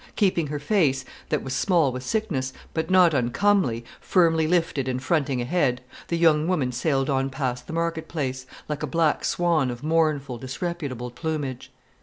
[0.15, 5.41] Keeping her face, that was small with sickness, but not uncomely, firmly lifted and fronting
[5.43, 9.83] ahead, the young woman sailed on past the market place, like a black swan of
[9.83, 11.71] mournful, disreputable plumage.